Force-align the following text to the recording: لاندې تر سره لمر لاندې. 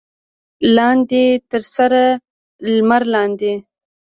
لاندې 0.75 1.23
تر 1.51 1.61
سره 1.75 2.01
لمر 2.73 3.03
لاندې. 3.13 3.53